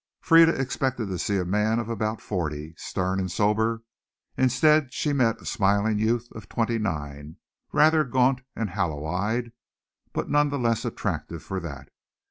Frieda 0.19 0.59
expected 0.59 1.09
to 1.09 1.19
see 1.19 1.37
a 1.37 1.45
man 1.45 1.77
of 1.77 1.87
about 1.87 2.21
forty, 2.23 2.73
stern 2.75 3.19
and 3.19 3.31
sober. 3.31 3.83
Instead 4.35 4.91
she 4.91 5.13
met 5.13 5.39
a 5.39 5.45
smiling 5.45 5.99
youth 5.99 6.27
of 6.31 6.49
twenty 6.49 6.79
nine, 6.79 7.35
rather 7.71 8.03
gaunt 8.03 8.41
and 8.55 8.71
hollow 8.71 9.05
eyed, 9.05 9.51
but 10.11 10.27
none 10.27 10.49
the 10.49 10.57
less 10.57 10.85
attractive 10.85 11.43
for 11.43 11.59
that. 11.59 11.89